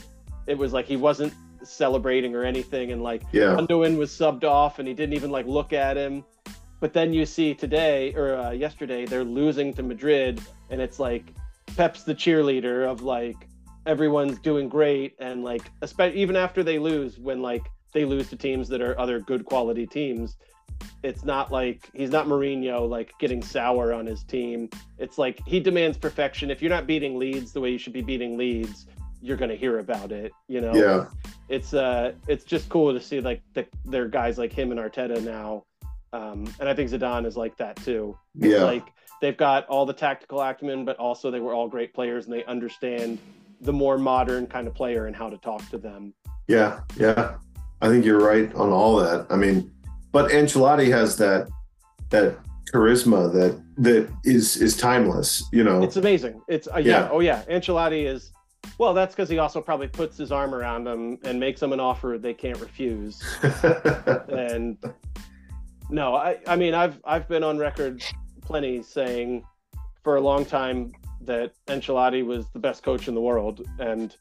[0.46, 1.34] it was like he wasn't
[1.66, 5.46] celebrating or anything, and like yeah, Gundogan was subbed off and he didn't even like
[5.46, 6.24] look at him.
[6.80, 11.32] But then you see today or uh, yesterday they're losing to Madrid and it's like
[11.76, 13.48] Pep's the cheerleader of like
[13.86, 18.36] everyone's doing great and like especially even after they lose when like they lose to
[18.36, 20.36] teams that are other good quality teams
[21.02, 25.60] it's not like he's not Mourinho like getting sour on his team it's like he
[25.60, 28.86] demands perfection if you're not beating Leeds the way you should be beating Leeds
[29.20, 31.06] you're going to hear about it you know yeah.
[31.48, 34.80] It's uh it's just cool to see like the, there are guys like him and
[34.80, 35.64] Arteta now,
[36.12, 38.16] um, and I think Zidane is like that too.
[38.34, 38.64] Yeah.
[38.64, 38.86] Like
[39.20, 42.44] they've got all the tactical acumen, but also they were all great players and they
[42.44, 43.18] understand
[43.60, 46.14] the more modern kind of player and how to talk to them.
[46.48, 47.36] Yeah, yeah.
[47.80, 49.26] I think you're right on all that.
[49.30, 49.70] I mean,
[50.12, 51.48] but Ancelotti has that
[52.10, 52.38] that
[52.72, 55.44] charisma that that is is timeless.
[55.52, 55.82] You know.
[55.82, 56.40] It's amazing.
[56.48, 56.82] It's uh, yeah.
[56.82, 57.08] Yeah.
[57.10, 57.42] Oh yeah.
[57.50, 58.30] Ancelotti is.
[58.78, 61.80] Well, that's because he also probably puts his arm around them and makes them an
[61.80, 63.22] offer they can't refuse.
[64.28, 64.78] and
[65.90, 68.02] no, I, I mean, I've I've been on record
[68.40, 69.44] plenty saying
[70.02, 74.16] for a long time that Ancelotti was the best coach in the world, and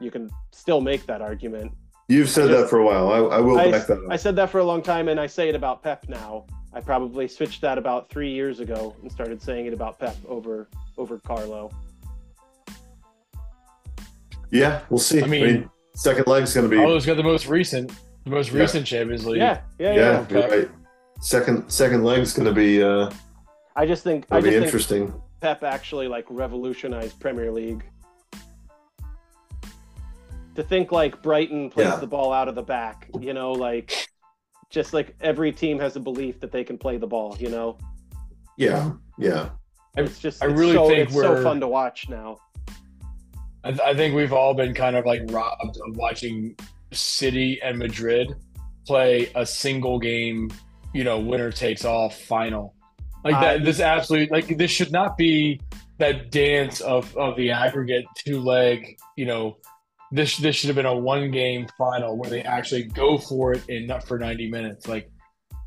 [0.00, 1.72] you can still make that argument.
[2.08, 3.10] You've said just- that for a while.
[3.10, 4.10] I, I will I, back that up.
[4.10, 6.46] I said that for a long time, and I say it about Pep now.
[6.72, 10.68] I probably switched that about three years ago and started saying it about Pep over
[10.96, 11.70] over Carlo.
[14.50, 15.22] Yeah, we'll see.
[15.22, 16.82] I mean- second leg's going to be.
[16.82, 17.90] Oh, has got the most recent,
[18.24, 18.60] the most Yeah.
[18.60, 19.38] recent Champions League.
[19.38, 20.26] Yeah, yeah, yeah.
[20.30, 20.70] yeah, right.
[21.20, 23.10] Second second leg's going to be uh,
[23.74, 25.22] I just think I going just be think interesting.
[25.40, 27.84] Pep actually like revolutionized Premier League.
[30.54, 31.96] To think like Brighton plays Yeah.
[31.96, 34.08] the ball out of the back, you know, like
[34.70, 37.78] just like every team has a belief that they can play the ball, you know.
[38.56, 39.50] Yeah, yeah,
[39.96, 42.38] It's just I it's really so, think it's so we're- so fun to watch now.
[43.68, 46.56] I, I think we've all been kind of like robbed of watching
[46.92, 48.34] City and Madrid
[48.86, 50.50] play a single game,
[50.94, 52.74] you know, winner takes all final.
[53.24, 55.60] Like that, this absolutely like this should not be
[55.98, 58.96] that dance of of the aggregate two leg.
[59.16, 59.58] You know,
[60.12, 63.68] this this should have been a one game final where they actually go for it
[63.68, 64.86] in not for ninety minutes.
[64.88, 65.10] Like,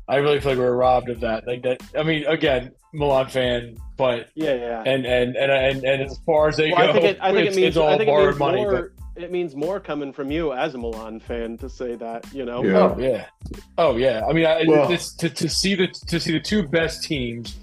[0.08, 1.46] I really feel like we're robbed of that.
[1.46, 1.80] Like that.
[1.96, 4.82] I mean, again, Milan fan, but Yeah, yeah.
[4.84, 7.32] and and and and, and as far as they Well, go, I think it, I
[7.32, 8.64] think it's, it means it's all I think it borrowed means money.
[8.64, 8.92] but- more.
[9.14, 12.64] It means more coming from you as a Milan fan to say that, you know.
[12.64, 12.78] Yeah.
[12.78, 13.26] Oh yeah,
[13.76, 14.22] oh yeah.
[14.26, 17.56] I mean, I, Well- it's, to to see the to see the two best teams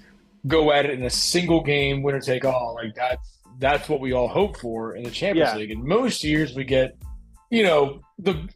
[0.46, 2.76] go at it in a single game, winner take all.
[2.80, 5.56] Like that's that's what we all hope for in the Champions Yeah.
[5.58, 5.72] League.
[5.72, 6.96] And most years we get,
[7.50, 8.48] you know, the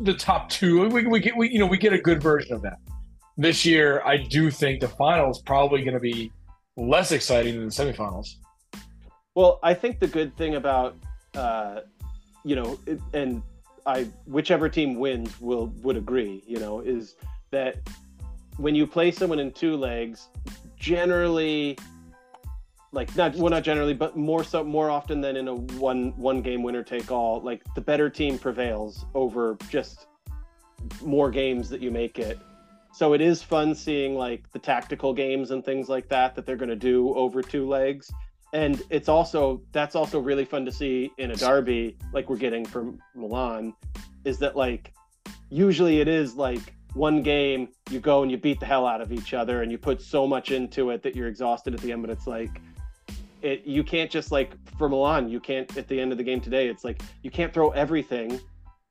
[0.00, 0.88] the top two.
[0.88, 2.78] We, we get we you know we get a good version of that.
[3.36, 6.32] This year, I do think the finals probably going to be
[6.76, 8.36] less exciting than the semifinals.
[9.34, 10.96] Well, I think the good thing about,
[11.34, 11.80] uh,
[12.44, 13.42] you know, it, and
[13.86, 17.16] I whichever team wins will would agree, you know, is
[17.50, 17.76] that
[18.56, 20.28] when you play someone in two legs,
[20.78, 21.76] generally,
[22.92, 26.40] like not well, not generally, but more so more often than in a one one
[26.40, 30.06] game winner take all, like the better team prevails over just
[31.02, 32.38] more games that you make it.
[32.94, 36.54] So it is fun seeing like the tactical games and things like that that they're
[36.54, 38.08] going to do over two legs.
[38.52, 42.64] And it's also that's also really fun to see in a derby like we're getting
[42.64, 43.74] from Milan
[44.24, 44.94] is that like
[45.50, 46.60] usually it is like
[46.92, 49.76] one game you go and you beat the hell out of each other and you
[49.76, 52.60] put so much into it that you're exhausted at the end but it's like
[53.42, 56.40] it you can't just like for Milan you can't at the end of the game
[56.40, 58.38] today it's like you can't throw everything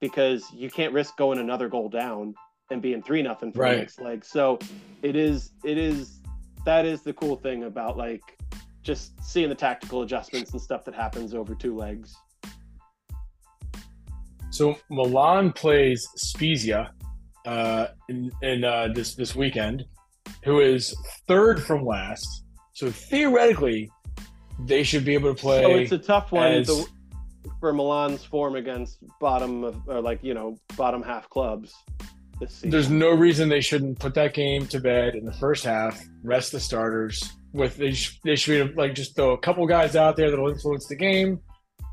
[0.01, 2.35] because you can't risk going another goal down
[2.73, 3.71] and being three nothing for Right.
[3.75, 4.59] the next leg so
[5.01, 6.19] it is it is
[6.65, 8.21] that is the cool thing about like
[8.83, 12.13] just seeing the tactical adjustments and stuff that happens over two legs.
[14.51, 16.91] So Milan plays Spezia
[17.45, 19.85] uh, in, in uh, this this weekend,
[20.43, 20.93] who is
[21.27, 22.43] third from last.
[22.73, 23.89] So theoretically,
[24.65, 25.63] they should be able to play.
[25.63, 26.87] so it's a tough one as-
[27.59, 31.73] for Milan's form against bottom of or like you know bottom half clubs
[32.39, 32.69] this season.
[32.69, 36.01] There's no reason they shouldn't put that game to bed in the first half.
[36.23, 37.31] Rest the starters.
[37.53, 40.49] With they, sh- they should be like just throw a couple guys out there that'll
[40.49, 41.39] influence the game.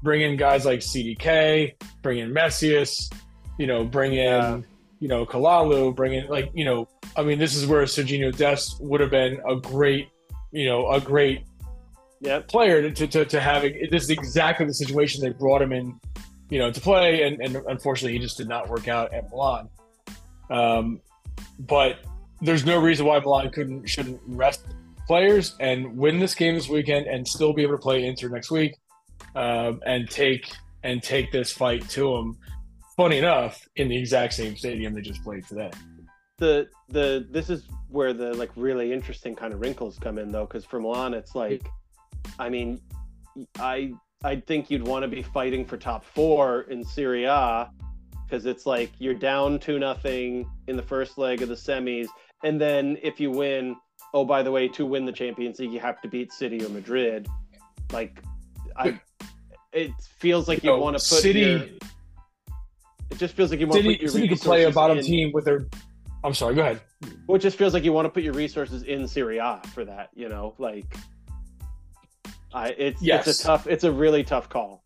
[0.03, 1.74] Bring in guys like CDK.
[2.03, 3.11] Bring in Messias.
[3.59, 4.61] You know, bring in Yeah.
[5.00, 5.94] you know Kalulu.
[5.94, 6.88] Bring in like you know.
[7.16, 10.09] I mean, this is where Serginho Dest would have been a great,
[10.53, 11.44] you know, a great
[12.48, 15.98] player to, to, to having this is exactly the situation they brought him in
[16.50, 19.70] you know to play and, and unfortunately he just did not work out at Milan
[20.51, 21.01] um,
[21.59, 22.01] but
[22.41, 24.65] there's no reason why Milan couldn't shouldn't rest
[25.07, 28.51] players and win this game this weekend and still be able to play Inter next
[28.51, 28.77] week
[29.35, 30.51] um, and take
[30.83, 32.39] and take this fight to them
[32.97, 35.71] funny enough in the exact same stadium they just played today.
[36.39, 40.47] The the this is where the like really interesting kind of wrinkles come in though
[40.47, 41.69] because for Milan it's like,
[42.39, 42.81] I mean,
[43.59, 47.71] I I think you'd want to be fighting for top four in Serie A
[48.31, 52.07] because it's like you're down two nothing in the first leg of the semis,
[52.45, 53.75] and then if you win,
[54.14, 56.69] oh by the way, to win the Champions League you have to beat City or
[56.69, 57.27] Madrid.
[57.93, 58.23] Like,
[58.77, 59.01] I
[59.73, 61.61] it feels like you No, want to put City- your-
[63.11, 64.99] It just feels like you want to put your City could play a resources bottom
[64.99, 65.66] in- team with their.
[66.23, 66.55] I'm sorry.
[66.55, 66.81] Go ahead.
[67.27, 69.85] Well, it just feels like you want to put your resources in Serie A for
[69.87, 70.11] that.
[70.14, 70.95] You know, like,
[72.55, 73.27] I it's Yes.
[73.27, 74.83] it's a tough, it's a really tough call.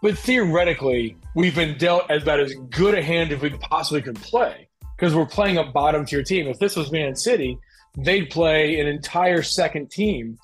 [0.00, 4.16] But theoretically, we've been dealt as about as good a hand as we possibly could
[4.16, 6.46] play because we're playing a bottom tier team.
[6.46, 7.58] If this was Man City,
[7.96, 10.38] they'd play an entire second team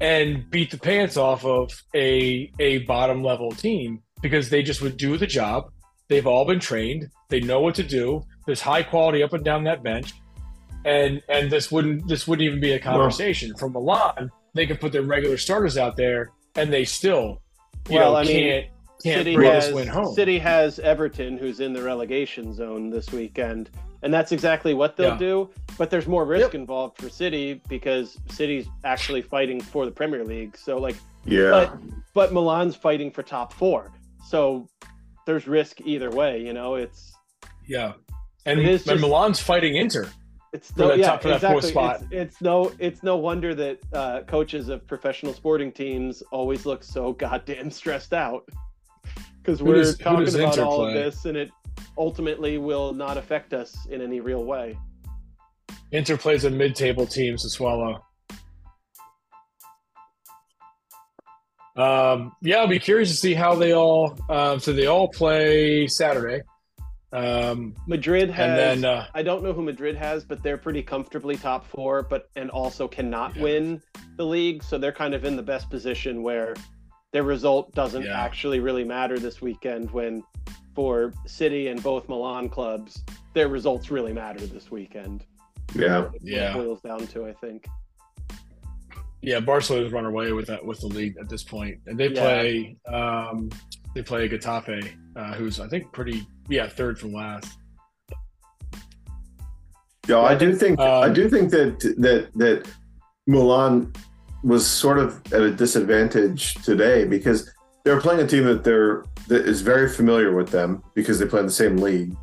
[0.00, 4.96] and beat the pants off of a a bottom level team because they just would
[4.96, 5.70] do the job.
[6.08, 7.08] They've all been trained.
[7.28, 8.24] They know what to do.
[8.46, 10.14] There's high quality up and down that bench,
[10.84, 13.54] and and this wouldn't this wouldn't even be a conversation.
[13.56, 17.40] From Milan, they could put their regular starters out there, and they still,
[17.88, 18.66] you Well, know, I mean, can't
[19.02, 20.14] City has this home.
[20.14, 23.70] City has Everton, who's in the relegation zone this weekend,
[24.02, 25.18] and that's exactly what they'll Yeah.
[25.18, 25.50] do.
[25.78, 26.54] But there's more risk Yep.
[26.54, 30.56] involved for City because City's actually fighting for the Premier League.
[30.56, 31.50] So like, Yeah.
[31.50, 31.78] but
[32.14, 33.92] but Milan's fighting for top four.
[34.26, 34.68] So
[35.26, 36.40] there's risk either way.
[36.40, 37.12] You know, it's
[37.68, 37.92] Yeah,
[38.46, 40.08] and, It is and just- Milan's fighting Inter.
[40.52, 41.70] It's no, yeah, top- exactly.
[41.70, 42.00] spot.
[42.10, 46.82] It's, it's no, it's no wonder that uh, coaches of professional sporting teams always look
[46.82, 48.48] so goddamn stressed out
[49.42, 50.88] because we're does- talking about Inter all play?
[50.88, 51.50] of this, and it
[51.98, 54.78] ultimately will not affect us in any real way.
[55.92, 58.00] Inter plays a mid-table team, Sassuolo.
[61.76, 64.18] Um, yeah, I'll be curious to see how they all.
[64.28, 66.42] Um, so they all play Saturday,
[67.12, 68.48] um, Madrid has.
[68.48, 72.02] and then uh, I don't know who Madrid has, but they're pretty comfortably top four,
[72.02, 73.42] but and also cannot Yeah.
[73.42, 73.82] win
[74.16, 76.54] the league, so they're kind of in the best position where
[77.12, 78.20] their result doesn't Yeah.
[78.20, 79.90] actually really matter this weekend.
[79.90, 80.22] When
[80.74, 83.02] for City and both Milan clubs,
[83.34, 85.24] their results really matter this weekend.
[85.74, 86.00] yeah.
[86.06, 86.54] What it Yeah.
[86.54, 87.66] boils down to, I think.
[89.22, 92.20] yeah, Barcelona's run away with that with the league at this point, and they Yeah.
[92.22, 92.76] play.
[92.88, 93.50] Um,
[93.94, 97.58] they play Getafe, uh, who's I think pretty yeah third from last.
[100.08, 102.68] Yeah, I do think Um, I do think that that that
[103.26, 103.92] Milan
[104.42, 107.52] was sort of at a disadvantage today because
[107.84, 111.40] they're playing a team that they're that is very familiar with them because they play
[111.40, 112.16] in the same league,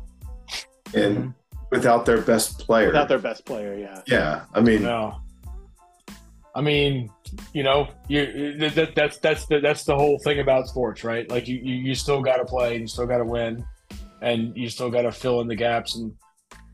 [0.94, 1.34] and Mhm.
[1.70, 2.88] without their best player.
[2.88, 4.00] Without their best player, yeah.
[4.06, 5.16] yeah, I mean, No.
[6.54, 7.08] I mean,
[7.52, 11.28] you know, you that, that, that's that's the, that's the whole thing about sports, right?
[11.30, 13.64] Like you you, you still got to play, you still got to win,
[14.22, 15.94] and you still got to fill in the gaps.
[15.96, 16.12] And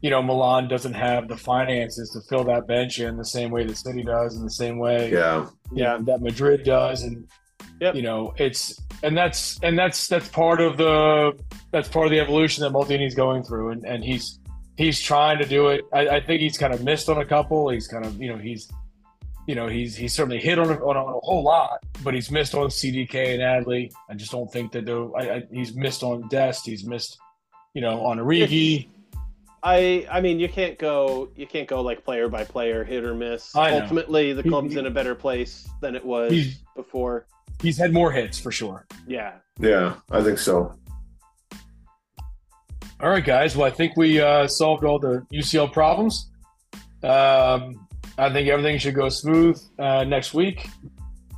[0.04, 3.64] you know, Milan doesn't have the finances to fill that bench in the same way
[3.64, 7.26] that City does, in the same way yeah, yeah that Madrid does, and
[7.80, 7.94] Yep.
[7.96, 11.32] you know, it's and that's and that's that's part of the
[11.72, 14.38] that's part of the evolution that Maldini's going through, and and he's
[14.76, 15.80] he's trying to do it.
[15.92, 17.70] I, I think he's kind of missed on a couple.
[17.70, 18.70] He's kind of you know he's
[19.48, 22.12] you know he's he's certainly hit on a, on a, on a whole lot, but
[22.14, 23.90] he's missed on CDK and Adli.
[24.10, 26.66] I just don't think that they're- I, I, he's missed on Dest.
[26.66, 27.18] He's missed
[27.74, 28.88] you know on Origi.
[29.64, 33.14] I I mean you can't go you can't go like player by player hit or
[33.14, 33.56] miss.
[33.56, 33.80] I know.
[33.82, 37.26] Ultimately the club's he- in a better place than it was He's- before.
[37.62, 38.84] He's had more hits for sure.
[39.06, 39.34] Yeah.
[39.58, 40.74] yeah, I think so.
[43.00, 43.56] All right, guys.
[43.56, 46.30] Well, I think we uh, solved all the UCL problems.
[47.02, 47.86] Um,
[48.18, 50.68] I think everything should go smooth uh, next week.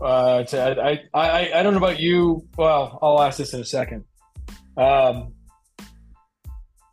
[0.01, 2.47] Uh, to, I, I, I don't know about you.
[2.57, 4.05] Well, I'll ask this in a second.
[4.77, 5.33] Um,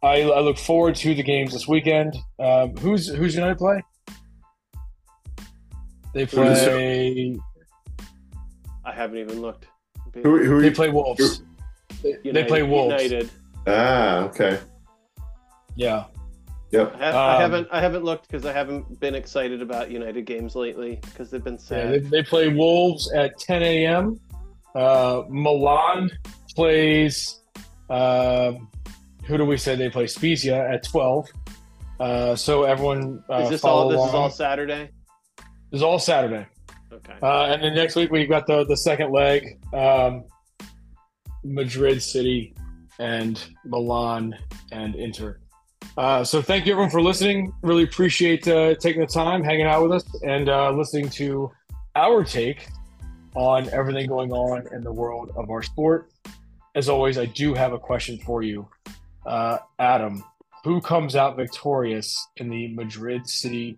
[0.04, 2.16] I, I look forward to the games this weekend.
[2.38, 3.82] Um, who's who's United play?
[6.14, 7.38] They Who does- play.
[8.86, 9.66] I haven't even looked.
[10.14, 11.42] Who, who They play Wolves.
[12.04, 13.02] They, they play Wolves.
[13.02, 13.30] United.
[13.66, 14.60] Ah, okay.
[15.76, 16.06] Yeah.
[16.72, 16.96] Yep.
[16.96, 20.26] I, have, I Um, haven't I haven't looked because I haven't been excited about United
[20.26, 21.94] games lately because they've been Yeah, sad.
[21.94, 24.20] they, they play Wolves at 10 a.m.
[24.76, 26.12] Uh, Milan
[26.56, 27.40] plays.
[27.90, 28.70] Um,
[29.26, 30.08] who do we say they play?
[30.08, 31.30] Spezia at 12.
[32.00, 34.16] Uh, so everyone uh, is this all this is along.
[34.16, 34.90] all Saturday?
[35.72, 36.46] This is all Saturday.
[36.92, 37.14] Okay.
[37.22, 40.26] Uh, and then next week we've got the the second leg, um,
[41.44, 42.54] Madrid City
[43.00, 44.36] and Milan
[44.72, 45.40] and Inter.
[45.98, 47.54] Uh, so thank you everyone for listening.
[47.62, 51.52] Really appreciate uh, taking the time, hanging out with us, and uh, listening to
[51.96, 52.68] our take
[53.36, 56.12] on everything going on in the world of our sport.
[56.76, 58.68] As always, I do have a question for you,
[59.26, 60.24] uh, Adam.
[60.64, 63.76] Who comes out victorious in the Madrid City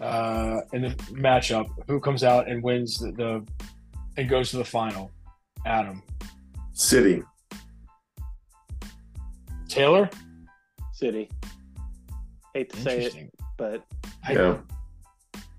[0.00, 1.66] uh, in the matchup?
[1.86, 3.46] Who comes out and wins the, the
[4.16, 5.10] and goes to the final?
[5.66, 6.02] Adam
[6.72, 7.22] City.
[9.68, 10.08] Taylor.
[10.92, 11.28] City.
[12.54, 13.84] Hate to say it, but
[14.26, 14.56] I, Yeah.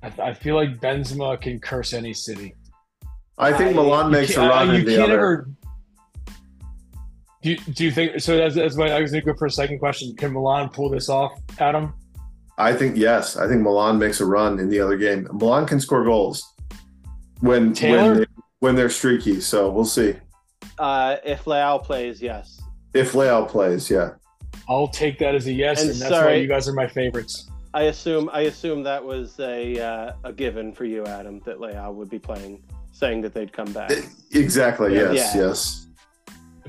[0.02, 2.56] I, I feel like Benzema can curse any city.
[3.38, 5.48] I think I- Milan You makes a run you in the can't other.
[7.54, 8.38] Ever- Do you, do you think so?
[8.38, 8.90] That's, that's my.
[8.92, 10.16] I was going to go for a second question.
[10.16, 11.94] Can Milan pull this off, Adam?
[12.58, 13.38] I think yes.
[13.38, 15.28] I think Milan makes a run in the other game.
[15.34, 16.44] Milan can score goals
[17.42, 18.10] when Taylor?
[18.12, 18.26] when they,
[18.60, 19.42] when they're streaky.
[19.42, 20.16] So we'll see
[20.80, 22.60] Uh, if Leao plays, yes.
[22.94, 23.90] if Leao plays.
[23.90, 24.12] Yeah,
[24.70, 27.50] I'll take that as a yes, And and, that's why you guys are my favorites.
[27.74, 31.94] I assume I assume that was a uh, a given for you, Adam, that Leao
[31.94, 33.92] would be playing, saying that they'd come back.
[34.32, 34.96] exactly.
[34.96, 35.12] Yeah.
[35.12, 35.42] Yes, Yeah.
[35.48, 35.82] yes.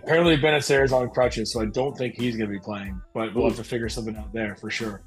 [0.06, 3.00] Apparently, Bennacer's on crutches, so I don't think he's going to be playing.
[3.12, 5.02] But we'll have to figure something out there for sure.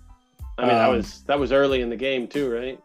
[0.58, 2.78] I mean, that Um, was that was early in the game too, right?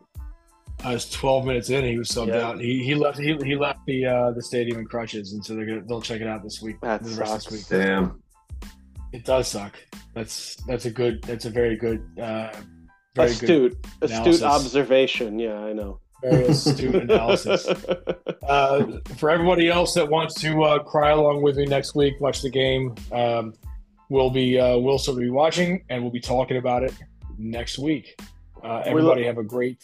[0.84, 1.84] I was 12 minutes in.
[1.84, 2.46] He was subbed Yeah.
[2.46, 2.60] out.
[2.60, 3.18] He, he left.
[3.18, 6.20] He, he left the uh, the stadium in crutches, and so they're gonna they'll check
[6.20, 6.76] it out this week.
[6.82, 7.46] That the rest of sucks.
[7.46, 7.80] this week.
[7.82, 8.22] Damn.
[9.12, 9.74] It does suck.
[10.14, 11.20] That's that's a good.
[11.24, 12.00] That's a very good.
[12.20, 12.52] Uh,
[13.16, 13.76] very good.
[14.02, 15.38] astute, astute observation.
[15.40, 15.98] Yeah, I know.
[16.24, 17.66] Analysis.
[18.46, 22.42] Uh, for everybody else that wants to uh, cry along with me next week, watch
[22.42, 22.94] the game.
[23.10, 23.54] Um,
[24.10, 26.92] we'll be uh, we'll still be watching, and we'll be talking about it
[27.38, 28.20] next week.
[28.62, 29.82] Uh, We everybody have a great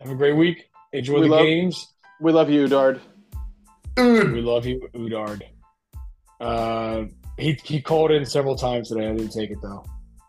[0.00, 0.68] have a great week.
[0.92, 1.86] Enjoy We the love- games.
[2.20, 3.00] we love you, Dard.
[3.96, 5.42] We love you, Udard.
[6.40, 7.04] Uh,
[7.38, 9.08] he he called in several times today.
[9.08, 9.84] I didn't take it though,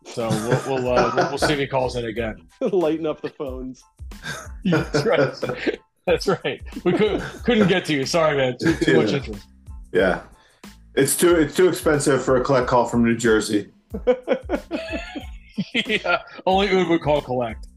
[0.05, 2.35] so we'll we'll, uh, we'll, we'll see if he calls in again.
[2.61, 3.83] Lighten up the phones.
[4.65, 5.79] That's right.
[6.07, 6.61] That's right.
[6.83, 8.05] We could couldn't get to you.
[8.05, 8.57] Sorry, man.
[8.59, 9.17] Too, too much Yeah.
[9.17, 9.47] interest.
[9.93, 10.21] Yeah.
[10.95, 13.69] It's too it's too expensive for a collect call from New Jersey.
[15.73, 17.67] yeah, only Ud would call collect.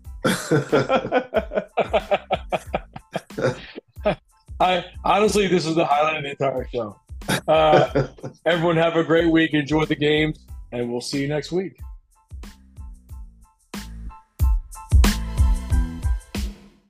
[4.61, 6.99] I honestly, this is the highlight of the entire show.
[7.49, 8.07] Uh,
[8.47, 9.53] everyone have a great week.
[9.55, 11.79] Enjoy the games, and we'll see you next week.